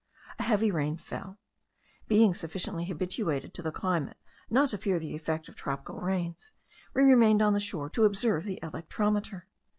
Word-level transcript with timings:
A 0.39 0.43
heavy 0.43 0.71
rain 0.71 0.97
fell. 0.97 1.37
Being 2.07 2.33
sufficiently 2.33 2.85
habituated 2.85 3.53
to 3.53 3.61
the 3.61 3.71
climate 3.71 4.17
not 4.49 4.69
to 4.69 4.79
fear 4.79 4.97
the 4.97 5.15
effect 5.15 5.47
of 5.47 5.55
tropical 5.55 5.99
rains, 5.99 6.51
we 6.95 7.03
remained 7.03 7.43
on 7.43 7.53
the 7.53 7.59
shore 7.59 7.87
to 7.91 8.05
observe 8.05 8.45
the 8.45 8.59
electrometer. 8.63 9.43